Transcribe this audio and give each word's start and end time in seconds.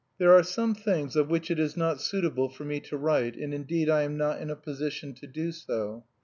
There 0.17 0.33
are 0.33 0.41
some 0.41 0.73
things 0.73 1.15
of 1.15 1.29
which 1.29 1.51
it 1.51 1.59
is 1.59 1.77
not 1.77 2.01
suitable 2.01 2.49
for 2.49 2.65
me 2.65 2.79
to 2.79 2.97
write, 2.97 3.35
and 3.35 3.53
indeed 3.53 3.87
I 3.87 4.01
am 4.01 4.17
not 4.17 4.41
in 4.41 4.49
a 4.49 4.55
position 4.55 5.13
to 5.13 5.27
do 5.27 5.51
so. 5.51 6.05